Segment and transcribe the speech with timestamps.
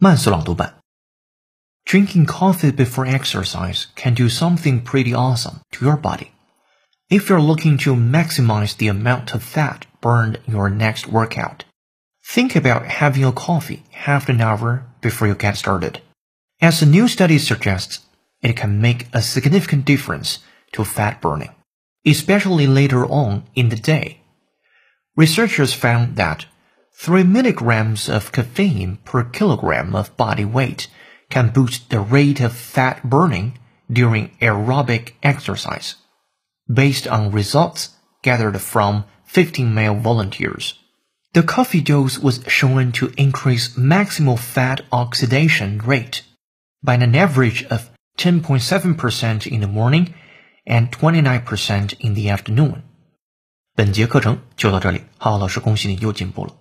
[0.00, 0.74] 慢速朗读版。
[1.86, 6.32] Drinking coffee before exercise can do something pretty awesome to your body.
[7.08, 11.64] If you're looking to maximize the amount of fat burned in your next workout,
[12.24, 16.00] think about having a coffee half an hour before you get started.
[16.60, 18.00] As a new study suggests,
[18.42, 20.40] it can make a significant difference
[20.72, 21.54] to fat burning,
[22.04, 24.20] especially later on in the day.
[25.16, 26.46] Researchers found that
[27.00, 30.88] 3 milligrams of caffeine per kilogram of body weight
[31.28, 33.58] can boost the rate of fat burning
[33.92, 35.96] during aerobic exercise,
[36.66, 37.90] based on results
[38.22, 40.74] gathered from 15 male volunteers.
[41.34, 46.22] The coffee dose was shown to increase maximal fat oxidation rate
[46.82, 50.14] by an average of 10.7% in the morning
[50.66, 52.82] and 29% in the afternoon.
[53.74, 56.54] 本节课程就到这里，浩浩老师恭喜你又进步了。